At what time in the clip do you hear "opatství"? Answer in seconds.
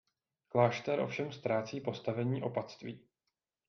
2.41-2.99